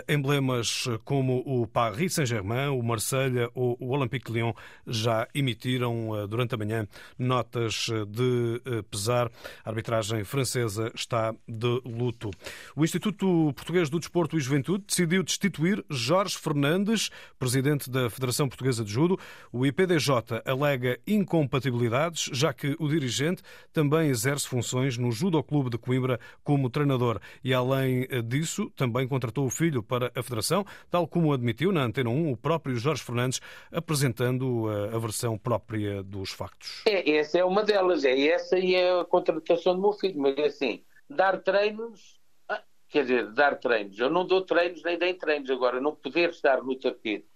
Emblemas 0.07 0.87
como 1.03 1.43
o 1.45 1.67
Paris 1.67 2.13
Saint-Germain, 2.13 2.69
o 2.69 2.81
Marselha 2.81 3.49
ou 3.53 3.77
o 3.79 3.89
Olympique 3.89 4.31
de 4.31 4.39
Lyon 4.39 4.53
já 4.85 5.27
emitiram 5.33 6.27
durante 6.27 6.55
a 6.55 6.57
manhã 6.57 6.87
notas 7.17 7.87
de 8.07 8.61
pesar. 8.89 9.31
A 9.63 9.69
arbitragem 9.69 10.23
francesa 10.23 10.91
está 10.95 11.33
de 11.47 11.74
luto. 11.83 12.31
O 12.75 12.83
Instituto 12.83 13.53
Português 13.55 13.89
do 13.89 13.99
Desporto 13.99 14.37
e 14.37 14.39
Juventude 14.39 14.83
decidiu 14.87 15.23
destituir 15.23 15.83
Jorge 15.89 16.37
Fernandes, 16.37 17.09
presidente 17.39 17.89
da 17.89 18.09
Federação 18.09 18.47
Portuguesa 18.47 18.83
de 18.83 18.91
Judo. 18.91 19.19
O 19.51 19.65
IPDJ 19.65 20.41
alega 20.45 20.99
incompatibilidades, 21.07 22.29
já 22.31 22.53
que 22.53 22.75
o 22.79 22.87
dirigente 22.87 23.41
também 23.73 24.09
exerce 24.09 24.47
funções 24.47 24.97
no 24.97 25.11
Judo 25.11 25.41
Clube 25.43 25.69
de 25.69 25.77
Coimbra 25.77 26.19
como 26.43 26.69
treinador 26.69 27.19
e, 27.43 27.53
além 27.53 28.07
disso, 28.25 28.71
também 28.75 29.07
contratou 29.07 29.45
o 29.45 29.49
filho 29.49 29.81
para 29.81 30.11
a 30.15 30.23
Federação, 30.23 30.65
tal 30.89 31.07
como 31.07 31.33
admitiu 31.33 31.71
na 31.71 31.83
Antena 31.83 32.09
1 32.09 32.31
o 32.31 32.37
próprio 32.37 32.75
Jorge 32.75 33.03
Fernandes, 33.03 33.39
apresentando 33.71 34.67
a 34.93 34.97
versão 34.97 35.37
própria 35.37 36.03
dos 36.03 36.31
factos. 36.31 36.83
É, 36.85 37.17
essa 37.17 37.37
é 37.39 37.43
uma 37.43 37.63
delas, 37.63 38.03
é 38.03 38.27
essa 38.27 38.57
e 38.57 38.75
é 38.75 38.99
a 38.99 39.05
contratação 39.05 39.75
do 39.75 39.81
meu 39.81 39.93
filho, 39.93 40.19
mas 40.19 40.37
é 40.37 40.45
assim, 40.45 40.81
dar 41.09 41.41
treinos, 41.41 42.19
ah, 42.47 42.63
quer 42.89 43.01
dizer, 43.03 43.31
dar 43.33 43.59
treinos. 43.59 43.97
Eu 43.99 44.09
não 44.09 44.25
dou 44.25 44.41
treinos 44.41 44.83
nem 44.83 44.97
dei 44.97 45.13
treinos. 45.13 45.49
Agora, 45.49 45.79
não 45.81 45.95
poder 45.95 46.29
estar 46.29 46.63
no 46.63 46.75
tapete 46.75 47.29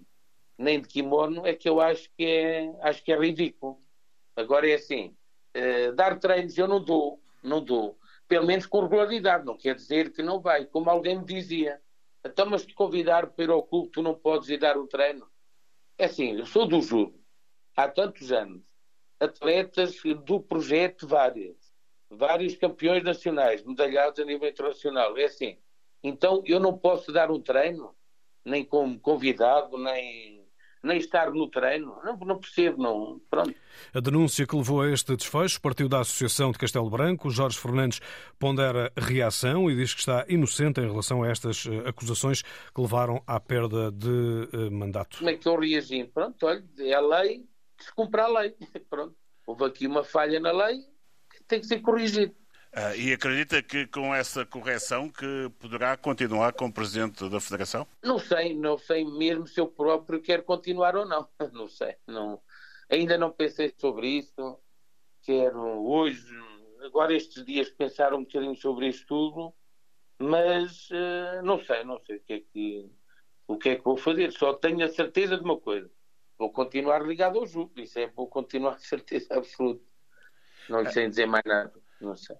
nem 0.59 0.81
de 0.81 0.89
kimono 0.89 1.47
é 1.47 1.55
que 1.55 1.69
eu 1.69 1.79
acho 1.79 2.11
que 2.17 2.25
é, 2.25 2.75
acho 2.81 3.01
que 3.01 3.13
é 3.13 3.17
ridículo. 3.17 3.81
Agora 4.35 4.69
é 4.69 4.73
assim, 4.73 5.15
uh, 5.55 5.95
dar 5.95 6.19
treinos 6.19 6.57
eu 6.57 6.67
não 6.67 6.83
dou, 6.83 7.23
não 7.41 7.63
dou. 7.63 7.97
Pelo 8.27 8.45
menos 8.45 8.65
com 8.65 8.81
regularidade, 8.81 9.45
não 9.45 9.57
quer 9.57 9.73
dizer 9.73 10.11
que 10.11 10.21
não 10.21 10.41
vai, 10.41 10.65
como 10.65 10.89
alguém 10.89 11.17
me 11.17 11.25
dizia. 11.25 11.81
Então, 12.25 12.45
mas 12.45 12.65
te 12.65 12.73
convidar 12.73 13.27
para 13.27 13.45
ir 13.45 13.49
ao 13.49 13.63
clube, 13.63 13.89
tu 13.89 14.01
não 14.01 14.13
podes 14.13 14.49
ir 14.49 14.57
dar 14.57 14.77
o 14.77 14.85
treino. 14.85 15.25
É 15.97 16.05
assim, 16.05 16.38
eu 16.38 16.45
sou 16.45 16.67
do 16.67 16.81
judo 16.81 17.17
há 17.75 17.88
tantos 17.88 18.31
anos. 18.31 18.61
Atletas 19.17 19.95
do 20.25 20.41
projeto 20.41 21.07
várias 21.07 21.57
vários 22.09 22.55
campeões 22.55 23.03
nacionais, 23.03 23.63
medalhados 23.63 24.19
a 24.19 24.25
nível 24.25 24.49
internacional. 24.49 25.17
É 25.17 25.25
assim. 25.25 25.57
Então 26.03 26.41
eu 26.45 26.59
não 26.59 26.77
posso 26.77 27.11
dar 27.11 27.29
um 27.29 27.39
treino, 27.39 27.93
nem 28.43 28.63
como 28.63 28.99
convidado, 28.99 29.77
nem, 29.77 30.45
nem 30.83 30.97
estar 30.97 31.31
no 31.31 31.47
treino. 31.47 31.97
Não, 32.03 32.17
não 32.17 32.39
percebo, 32.39 32.81
não. 32.81 33.21
Pronto. 33.29 33.53
A 33.93 33.99
denúncia 33.99 34.47
que 34.47 34.55
levou 34.55 34.81
a 34.81 34.89
este 34.89 35.15
desfecho 35.15 35.61
partiu 35.61 35.87
da 35.87 35.99
Associação 35.99 36.51
de 36.51 36.57
Castelo 36.57 36.89
Branco. 36.89 37.29
Jorge 37.29 37.57
Fernandes 37.57 37.99
pondera 38.39 38.91
reação 38.97 39.69
e 39.69 39.75
diz 39.75 39.93
que 39.93 39.99
está 39.99 40.25
inocente 40.27 40.79
em 40.79 40.87
relação 40.87 41.23
a 41.23 41.29
estas 41.29 41.65
eh, 41.67 41.89
acusações 41.89 42.41
que 42.41 42.81
levaram 42.81 43.21
à 43.27 43.39
perda 43.39 43.91
de 43.91 44.49
eh, 44.53 44.69
mandato. 44.69 45.17
Como 45.17 45.29
é 45.29 45.35
que 45.35 45.47
eu 45.47 45.59
reagi? 45.59 46.05
Pronto, 46.05 46.45
olha, 46.45 46.63
é 46.79 46.93
a 46.93 47.01
lei, 47.01 47.45
descumprir 47.77 48.23
a 48.23 48.27
lei. 48.27 48.55
Pronto. 48.89 49.15
Houve 49.45 49.65
aqui 49.65 49.87
uma 49.87 50.03
falha 50.03 50.39
na 50.39 50.51
lei, 50.51 50.79
tem 51.50 51.60
que 51.60 51.68
ser 51.68 51.82
corrigido. 51.82 52.34
Uh, 52.72 52.96
e 52.96 53.12
acredita 53.12 53.63
que 53.63 53.88
com 53.88 54.13
essa 54.13 54.46
correção 54.46 55.10
que 55.10 55.51
poderá 55.60 55.98
continuar 55.98 56.53
como 56.53 56.72
presidente 56.72 57.27
da 57.27 57.39
Federação? 57.39 57.88
Não 58.03 58.20
sei, 58.20 58.56
não 58.56 58.77
sei 58.77 59.03
mesmo 59.03 59.48
se 59.48 59.60
eu 59.60 59.68
próprio 59.68 60.22
quero 60.22 60.44
continuar 60.44 60.96
ou 60.96 61.06
não. 61.06 61.27
Não 61.51 61.68
sei, 61.68 61.96
não. 62.08 62.39
Ainda 62.88 63.18
não 63.18 63.32
pensei 63.32 63.74
sobre 63.77 64.08
isso. 64.08 64.60
Quero 65.24 65.60
hoje, 65.60 66.34
agora 66.84 67.13
estes 67.13 67.44
dias 67.44 67.70
pensar 67.70 68.13
um 68.13 68.24
bocadinho 68.24 68.56
sobre 68.56 68.88
isto 68.88 69.06
tudo, 69.06 69.53
mas 70.18 70.89
uh, 70.89 71.44
não 71.44 71.63
sei, 71.63 71.84
não 71.84 72.00
sei 72.06 72.18
o 72.18 72.22
que 72.22 72.34
é 72.34 72.39
que 72.39 72.89
o 73.48 73.58
que 73.58 73.70
é 73.70 73.75
que 73.75 73.84
vou 73.84 73.98
fazer. 73.98 74.32
Só 74.32 74.53
tenho 74.53 74.84
a 74.86 74.89
certeza 74.89 75.38
de 75.38 75.44
uma 75.44 75.60
coisa: 75.60 75.89
vou 76.38 76.51
continuar 76.51 77.06
ligado 77.06 77.39
ao 77.39 77.46
jogo. 77.46 77.72
Isso 77.77 78.00
é, 78.00 78.08
vou 78.08 78.27
continuar 78.27 78.75
de 78.75 78.86
certeza 78.86 79.34
absoluta. 79.38 79.88
Não 80.69 80.85
sei 80.91 81.09
dizer 81.09 81.25
mais 81.25 81.43
nada, 81.45 81.71
não 81.99 82.15
sei. 82.15 82.35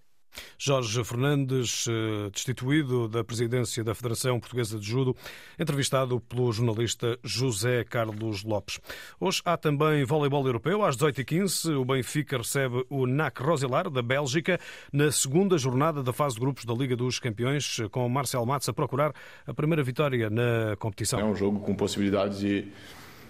Jorge 0.58 1.04
Fernandes, 1.04 1.86
eh, 1.88 2.30
destituído 2.32 3.08
da 3.08 3.24
presidência 3.24 3.84
da 3.84 3.96
Federação 3.96 4.40
Portuguesa 4.40 4.78
de 4.78 4.86
Judo, 4.86 5.16
entrevistado 5.58 6.20
pelo 6.20 6.52
jornalista 6.52 7.18
José 7.24 7.84
Carlos 7.84 8.44
Lopes. 8.44 8.80
Hoje 9.20 9.42
há 9.46 9.58
também 9.58 10.04
voleibol 10.04 10.46
europeu. 10.46 10.84
Às 10.84 10.96
18h15, 10.96 11.76
o 11.76 11.86
Benfica 11.86 12.38
recebe 12.38 12.86
o 12.90 13.06
NAC 13.06 13.42
Rosilar, 13.42 13.90
da 13.90 14.02
Bélgica, 14.02 14.60
na 14.92 15.12
segunda 15.12 15.58
jornada 15.58 16.04
da 16.04 16.14
fase 16.14 16.36
de 16.36 16.42
grupos 16.42 16.66
da 16.66 16.74
Liga 16.74 16.96
dos 16.96 17.20
Campeões, 17.20 17.78
com 17.92 18.08
Marcel 18.10 18.46
Matos 18.46 18.70
a 18.70 18.74
procurar 18.74 19.14
a 19.48 19.54
primeira 19.54 19.84
vitória 19.84 20.30
na 20.30 20.76
competição. 20.78 21.20
É 21.20 21.24
um 21.24 21.36
jogo 21.36 21.60
com 21.60 21.76
possibilidades 21.76 22.40
de, 22.40 22.68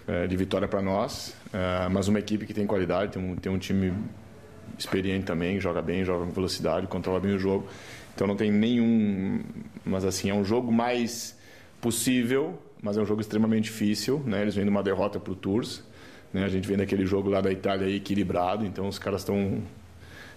eh, 0.06 0.26
de 0.26 0.36
vitória 0.36 0.68
para 0.68 0.82
nós, 0.82 1.36
eh, 1.52 1.88
mas 1.90 2.08
uma 2.08 2.18
equipe 2.18 2.46
que 2.46 2.52
tem 2.54 2.66
qualidade, 2.66 3.12
tem 3.12 3.22
um, 3.22 3.36
tem 3.36 3.52
um 3.52 3.58
time 3.58 3.92
experiente 4.78 5.26
também, 5.26 5.60
joga 5.60 5.82
bem, 5.82 6.04
joga 6.04 6.26
com 6.26 6.32
velocidade, 6.32 6.86
controla 6.86 7.20
bem 7.20 7.34
o 7.34 7.38
jogo. 7.38 7.68
Então 8.14 8.26
não 8.26 8.36
tem 8.36 8.50
nenhum. 8.50 9.40
Mas 9.84 10.04
assim, 10.04 10.30
é 10.30 10.34
um 10.34 10.44
jogo 10.44 10.70
mais 10.72 11.38
possível, 11.80 12.58
mas 12.82 12.96
é 12.96 13.00
um 13.00 13.06
jogo 13.06 13.20
extremamente 13.20 13.64
difícil. 13.64 14.22
Né? 14.26 14.42
Eles 14.42 14.54
vêm 14.54 14.64
de 14.64 14.70
uma 14.70 14.82
derrota 14.82 15.18
para 15.18 15.32
o 15.32 15.36
Tours. 15.36 15.82
Né? 16.32 16.44
A 16.44 16.48
gente 16.48 16.66
vem 16.66 16.76
daquele 16.76 17.06
jogo 17.06 17.28
lá 17.28 17.40
da 17.40 17.50
Itália 17.50 17.86
aí, 17.86 17.96
equilibrado, 17.96 18.64
então 18.64 18.86
os 18.88 18.98
caras 18.98 19.22
estão 19.22 19.62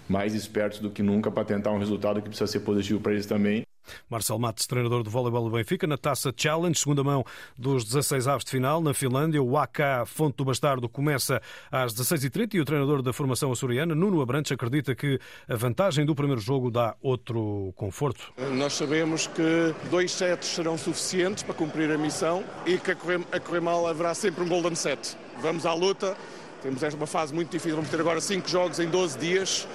mais 0.08 0.34
espertos 0.34 0.80
do 0.80 0.90
que 0.90 1.02
nunca 1.02 1.30
para 1.30 1.44
tentar 1.44 1.70
um 1.72 1.78
resultado 1.78 2.20
que 2.20 2.28
precisa 2.28 2.50
ser 2.50 2.60
positivo 2.60 3.00
para 3.00 3.12
eles 3.12 3.26
também. 3.26 3.64
Marcel 4.08 4.38
Matos, 4.38 4.66
treinador 4.66 5.02
do 5.02 5.10
voleibol 5.10 5.44
do 5.44 5.56
Benfica, 5.56 5.86
na 5.86 5.96
Taça 5.96 6.32
Challenge, 6.36 6.78
segunda 6.78 7.02
mão 7.02 7.24
dos 7.56 7.84
16 7.84 8.28
aves 8.28 8.44
de 8.44 8.50
final 8.50 8.80
na 8.80 8.94
Finlândia. 8.94 9.42
O 9.42 9.56
AK 9.56 10.06
Fonte 10.06 10.36
do 10.36 10.44
Bastardo 10.44 10.88
começa 10.88 11.40
às 11.70 11.94
16h30 11.94 12.54
e 12.54 12.60
o 12.60 12.64
treinador 12.64 13.02
da 13.02 13.12
formação 13.12 13.52
açoriana, 13.52 13.94
Nuno 13.94 14.20
Abrantes, 14.20 14.52
acredita 14.52 14.94
que 14.94 15.18
a 15.48 15.56
vantagem 15.56 16.04
do 16.04 16.14
primeiro 16.14 16.40
jogo 16.40 16.70
dá 16.70 16.94
outro 17.02 17.72
conforto. 17.76 18.32
Nós 18.52 18.74
sabemos 18.74 19.26
que 19.26 19.74
dois 19.90 20.12
sets 20.12 20.48
serão 20.48 20.76
suficientes 20.76 21.42
para 21.42 21.54
cumprir 21.54 21.90
a 21.90 21.98
missão 21.98 22.44
e 22.66 22.78
que 22.78 22.90
a 22.90 22.96
correr, 22.96 23.20
a 23.32 23.40
correr 23.40 23.60
mal 23.60 23.86
haverá 23.86 24.14
sempre 24.14 24.42
um 24.44 24.48
golden 24.48 24.74
set. 24.74 25.16
Vamos 25.40 25.66
à 25.66 25.74
luta, 25.74 26.16
temos 26.62 26.82
esta 26.82 26.96
uma 26.96 27.06
fase 27.06 27.34
muito 27.34 27.50
difícil, 27.50 27.76
vamos 27.76 27.90
ter 27.90 28.00
agora 28.00 28.20
cinco 28.20 28.48
jogos 28.48 28.78
em 28.78 28.88
12 28.88 29.18
dias 29.18 29.68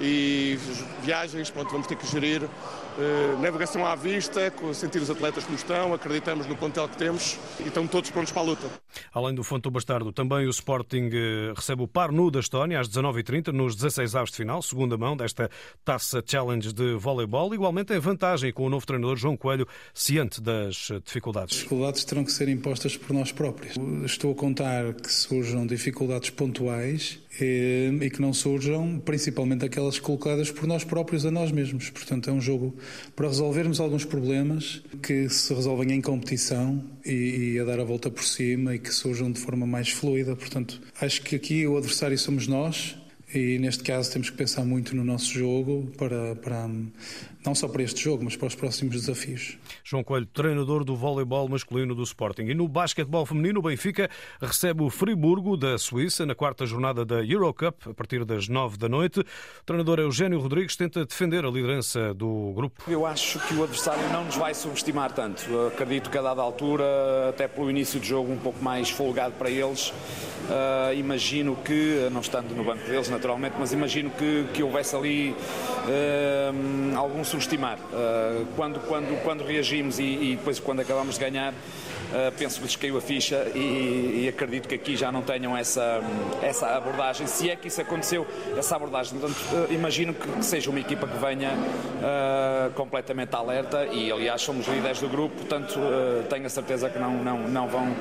e 0.00 0.58
viagens, 1.02 1.50
pronto, 1.50 1.70
vamos 1.70 1.86
ter 1.86 1.96
que 1.96 2.06
gerir 2.06 2.48
Uh, 2.92 3.40
navegação 3.40 3.86
à 3.86 3.94
vista, 3.94 4.52
sentir 4.74 5.00
os 5.00 5.08
atletas 5.08 5.44
como 5.44 5.56
estão, 5.56 5.94
acreditamos 5.94 6.46
no 6.46 6.54
plantel 6.54 6.86
que 6.90 6.98
temos 6.98 7.38
e 7.58 7.68
estão 7.68 7.86
todos 7.86 8.10
prontos 8.10 8.32
para 8.32 8.42
a 8.42 8.44
luta. 8.44 8.70
Além 9.14 9.34
do 9.34 9.42
Fonte 9.42 9.70
Bastardo, 9.70 10.12
também 10.12 10.46
o 10.46 10.50
Sporting 10.50 11.08
eh, 11.10 11.52
recebe 11.56 11.82
o 11.82 11.88
Parnu 11.88 12.30
da 12.30 12.40
Estónia 12.40 12.78
às 12.78 12.90
19h30 12.90 13.48
nos 13.48 13.76
16 13.76 14.14
aves 14.14 14.30
de 14.30 14.36
final, 14.36 14.60
segunda 14.60 14.98
mão 14.98 15.16
desta 15.16 15.50
Taça 15.82 16.22
Challenge 16.24 16.70
de 16.70 16.94
voleibol, 16.96 17.54
igualmente 17.54 17.94
em 17.94 17.98
vantagem 17.98 18.52
com 18.52 18.66
o 18.66 18.68
novo 18.68 18.84
treinador 18.84 19.16
João 19.16 19.38
Coelho, 19.38 19.66
ciente 19.94 20.38
das 20.42 20.90
dificuldades. 21.02 21.54
As 21.54 21.58
dificuldades 21.60 22.04
terão 22.04 22.24
que 22.24 22.32
ser 22.32 22.48
impostas 22.50 22.94
por 22.94 23.14
nós 23.14 23.32
próprios. 23.32 23.74
Estou 24.04 24.32
a 24.32 24.34
contar 24.34 24.92
que 24.92 25.10
surjam 25.10 25.66
dificuldades 25.66 26.28
pontuais 26.28 27.18
eh, 27.31 27.31
e 27.40 28.10
que 28.10 28.20
não 28.20 28.32
surjam 28.32 29.00
principalmente 29.04 29.64
aquelas 29.64 29.98
colocadas 29.98 30.50
por 30.50 30.66
nós 30.66 30.84
próprios 30.84 31.24
a 31.24 31.30
nós 31.30 31.50
mesmos. 31.50 31.90
Portanto, 31.90 32.28
é 32.28 32.32
um 32.32 32.40
jogo 32.40 32.74
para 33.16 33.28
resolvermos 33.28 33.80
alguns 33.80 34.04
problemas 34.04 34.82
que 35.02 35.28
se 35.28 35.54
resolvem 35.54 35.92
em 35.92 36.00
competição 36.00 36.84
e, 37.04 37.54
e 37.54 37.58
a 37.58 37.64
dar 37.64 37.80
a 37.80 37.84
volta 37.84 38.10
por 38.10 38.24
cima 38.24 38.74
e 38.74 38.78
que 38.78 38.92
surjam 38.92 39.30
de 39.30 39.40
forma 39.40 39.66
mais 39.66 39.88
fluida. 39.88 40.36
Portanto, 40.36 40.80
acho 41.00 41.22
que 41.22 41.36
aqui 41.36 41.66
o 41.66 41.76
adversário 41.76 42.18
somos 42.18 42.46
nós 42.46 42.96
e 43.34 43.58
neste 43.58 43.82
caso 43.82 44.12
temos 44.12 44.28
que 44.28 44.36
pensar 44.36 44.64
muito 44.64 44.94
no 44.94 45.02
nosso 45.02 45.32
jogo 45.32 45.90
para, 45.96 46.36
para 46.36 46.68
não 47.44 47.54
só 47.54 47.68
para 47.68 47.82
este 47.82 48.02
jogo, 48.02 48.24
mas 48.24 48.36
para 48.36 48.46
os 48.46 48.54
próximos 48.54 48.94
desafios. 48.94 49.56
João 49.82 50.04
Coelho, 50.04 50.26
treinador 50.26 50.84
do 50.84 50.94
voleibol 50.94 51.48
masculino 51.48 51.94
do 51.94 52.02
Sporting. 52.02 52.42
E 52.42 52.54
no 52.54 52.68
basquetebol 52.68 53.26
feminino, 53.26 53.60
o 53.60 53.62
Benfica 53.62 54.08
recebe 54.40 54.82
o 54.82 54.90
Friburgo 54.90 55.56
da 55.56 55.76
Suíça 55.78 56.24
na 56.24 56.34
quarta 56.34 56.64
jornada 56.64 57.04
da 57.04 57.24
Eurocup, 57.24 57.90
a 57.90 57.94
partir 57.94 58.24
das 58.24 58.48
nove 58.48 58.76
da 58.76 58.88
noite. 58.88 59.20
O 59.20 59.64
treinador 59.64 59.98
Eugênio 59.98 60.38
Rodrigues 60.38 60.76
tenta 60.76 61.04
defender 61.04 61.44
a 61.44 61.50
liderança 61.50 62.14
do 62.14 62.52
grupo. 62.54 62.82
Eu 62.88 63.04
acho 63.04 63.38
que 63.46 63.54
o 63.54 63.62
adversário 63.62 64.08
não 64.10 64.24
nos 64.24 64.36
vai 64.36 64.54
subestimar 64.54 65.12
tanto. 65.12 65.42
Acredito 65.66 66.10
que 66.10 66.18
a 66.18 66.22
dada 66.22 66.40
altura, 66.40 66.84
até 67.28 67.48
pelo 67.48 67.70
início 67.70 67.98
do 67.98 68.06
jogo, 68.06 68.32
um 68.32 68.38
pouco 68.38 68.62
mais 68.62 68.90
folgado 68.90 69.34
para 69.34 69.50
eles, 69.50 69.88
uh, 69.88 70.94
imagino 70.94 71.56
que, 71.56 72.08
não 72.12 72.20
estando 72.20 72.54
no 72.54 72.64
banco 72.64 72.84
deles 72.86 73.08
naturalmente, 73.08 73.56
mas 73.58 73.72
imagino 73.72 74.10
que, 74.10 74.46
que 74.54 74.62
houvesse 74.62 74.94
ali 74.94 75.30
uh, 75.30 76.96
algum 76.96 77.24
subestimar. 77.32 77.78
Uh, 77.78 78.46
quando, 78.54 78.78
quando, 78.80 79.22
quando 79.22 79.44
reagimos 79.44 79.98
e, 79.98 80.02
e, 80.02 80.36
depois 80.36 80.60
quando 80.60 80.80
acabamos 80.80 81.14
de 81.14 81.20
ganhar, 81.20 81.52
uh, 81.52 82.32
penso 82.38 82.58
que 82.58 82.66
lhes 82.66 82.76
caiu 82.76 82.98
a 82.98 83.00
ficha 83.00 83.50
e, 83.54 84.24
e, 84.24 84.28
acredito 84.28 84.68
que 84.68 84.74
aqui 84.74 84.96
já 84.96 85.10
não 85.10 85.22
tenham 85.22 85.56
essa, 85.56 86.00
essa 86.42 86.76
abordagem. 86.76 87.26
Se 87.26 87.50
é 87.50 87.56
que 87.56 87.68
isso 87.68 87.80
aconteceu, 87.80 88.26
essa 88.56 88.76
abordagem. 88.76 89.18
Portanto, 89.18 89.38
uh, 89.52 89.72
imagino 89.72 90.12
que, 90.12 90.44
seja 90.44 90.70
uma 90.70 90.80
equipa 90.80 91.06
que 91.06 91.16
venha 91.16 91.50
completamente 92.74 93.34
alerta 93.34 93.86
e, 93.86 94.10
aliás, 94.10 94.42
somos 94.42 94.66
líderes 94.66 95.00
do 95.00 95.08
grupo, 95.08 95.34
portanto, 95.36 95.78
tenho 96.28 96.46
a 96.46 96.48
certeza 96.48 96.90
que 96.90 96.98
não, 96.98 97.12
não, 97.22 97.38
não 97.48 97.68
vão 97.68 97.94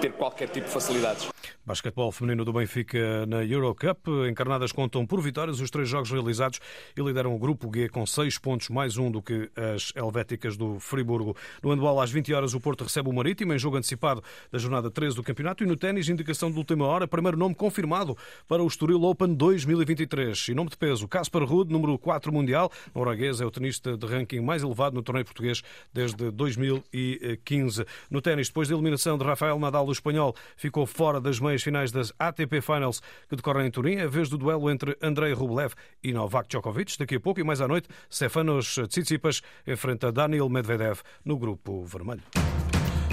ter 0.00 0.12
qualquer 0.12 0.48
tipo 0.48 0.66
de 0.66 0.72
facilidades. 0.72 1.28
Basquetebol 1.64 2.10
feminino 2.10 2.44
do 2.44 2.52
Benfica 2.52 3.26
na 3.26 3.44
Eurocup. 3.44 4.08
Encarnadas 4.28 4.72
contam 4.72 5.06
por 5.06 5.20
vitórias 5.20 5.60
os 5.60 5.70
três 5.70 5.88
jogos 5.88 6.10
realizados 6.10 6.58
e 6.96 7.02
lideram 7.02 7.34
o 7.34 7.38
grupo 7.38 7.70
G 7.72 7.88
com 7.88 8.06
seis 8.06 8.38
pontos, 8.38 8.70
mais 8.70 8.96
um 8.96 9.10
do 9.10 9.22
que 9.22 9.50
as 9.54 9.92
helvéticas 9.94 10.56
do 10.56 10.80
Friburgo. 10.80 11.36
No 11.62 11.70
handball, 11.70 12.00
às 12.00 12.10
20 12.10 12.32
horas, 12.32 12.54
o 12.54 12.60
Porto 12.60 12.84
recebe 12.84 13.10
o 13.10 13.12
Marítimo 13.12 13.52
em 13.52 13.58
jogo 13.58 13.76
antecipado 13.76 14.22
da 14.50 14.58
jornada 14.58 14.90
13 14.90 15.16
do 15.16 15.22
campeonato. 15.22 15.62
E 15.62 15.66
no 15.66 15.76
ténis, 15.76 16.08
indicação 16.08 16.50
de 16.50 16.56
última 16.56 16.86
hora, 16.86 17.06
primeiro 17.06 17.36
nome 17.36 17.54
confirmado 17.54 18.16
para 18.48 18.62
o 18.62 18.66
Estoril 18.66 19.02
Open 19.02 19.34
2023. 19.34 20.48
E 20.48 20.54
nome 20.54 20.70
de 20.70 20.78
peso, 20.78 21.06
Casper 21.06 21.44
Ruud, 21.44 21.70
número 21.70 21.98
4 21.98 22.32
mundial. 22.32 22.72
Norueguês 22.94 23.40
é 23.40 23.44
o 23.44 23.50
tenista 23.50 23.96
de 23.96 24.06
ranking 24.06 24.40
mais 24.40 24.62
elevado 24.62 24.94
no 24.94 25.02
torneio 25.02 25.26
português 25.26 25.62
desde 25.92 26.30
2015. 26.30 27.84
No 28.10 28.22
ténis, 28.22 28.48
depois 28.48 28.66
da 28.68 28.74
eliminação 28.74 29.18
de 29.18 29.24
Rafael 29.24 29.58
Nadal, 29.58 29.89
o 29.90 29.92
espanhol 29.92 30.34
ficou 30.56 30.86
fora 30.86 31.20
das 31.20 31.38
meias 31.38 31.62
finais 31.62 31.92
das 31.92 32.12
ATP 32.18 32.60
Finals 32.60 33.00
que 33.28 33.36
decorrem 33.36 33.66
em 33.66 33.70
Turim, 33.70 33.98
a 33.98 34.06
vez 34.06 34.28
do 34.28 34.38
duelo 34.38 34.70
entre 34.70 34.96
Andrei 35.02 35.32
Rublev 35.32 35.74
e 36.02 36.12
Novak 36.12 36.48
Djokovic. 36.48 36.98
Daqui 36.98 37.16
a 37.16 37.20
pouco 37.20 37.40
e 37.40 37.44
mais 37.44 37.60
à 37.60 37.68
noite, 37.68 37.88
Stefanos 38.10 38.78
Tsitsipas 38.88 39.42
enfrenta 39.66 40.10
Daniel 40.10 40.48
Medvedev 40.48 41.00
no 41.24 41.38
grupo 41.38 41.84
vermelho. 41.84 42.22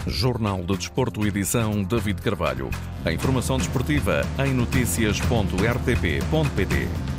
Jornal 0.07 0.63
do 0.63 0.77
Desporto, 0.77 1.27
edição 1.27 1.83
David 1.83 2.21
Carvalho. 2.21 2.69
A 3.03 3.11
informação 3.11 3.57
desportiva 3.57 4.21
em 4.45 4.53
notícias.rtp.pt. 4.53 7.16